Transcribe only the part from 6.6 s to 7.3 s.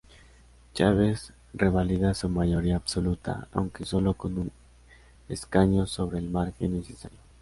necesario.